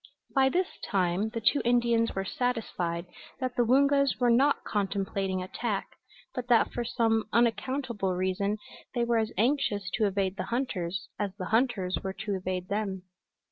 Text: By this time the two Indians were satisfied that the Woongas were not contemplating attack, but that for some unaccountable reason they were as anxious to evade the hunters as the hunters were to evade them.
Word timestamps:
By 0.33 0.49
this 0.49 0.79
time 0.83 1.29
the 1.29 1.39
two 1.39 1.61
Indians 1.63 2.15
were 2.15 2.25
satisfied 2.25 3.05
that 3.39 3.55
the 3.55 3.63
Woongas 3.63 4.15
were 4.19 4.31
not 4.31 4.63
contemplating 4.63 5.43
attack, 5.43 5.89
but 6.33 6.47
that 6.47 6.73
for 6.73 6.83
some 6.83 7.25
unaccountable 7.31 8.15
reason 8.15 8.57
they 8.95 9.03
were 9.03 9.19
as 9.19 9.31
anxious 9.37 9.91
to 9.93 10.07
evade 10.07 10.37
the 10.37 10.45
hunters 10.45 11.07
as 11.19 11.35
the 11.37 11.49
hunters 11.53 11.99
were 12.03 12.13
to 12.13 12.33
evade 12.33 12.67
them. 12.67 13.03